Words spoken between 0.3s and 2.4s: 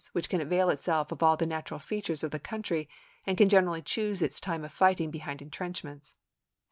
avail itself of all the natural features of the